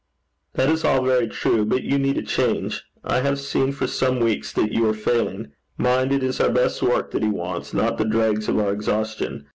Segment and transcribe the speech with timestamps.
[0.53, 2.85] 'That is all very true; but you need a change.
[3.03, 5.51] I have seen for some weeks that you are failing.
[5.77, 9.45] Mind, it is our best work that He wants, not the dregs of our exhaustion.